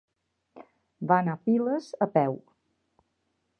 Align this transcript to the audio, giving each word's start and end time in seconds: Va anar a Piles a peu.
Va 1.11 1.17
anar 1.25 1.35
a 1.37 1.43
Piles 1.49 1.91
a 2.07 2.07
peu. 2.17 2.41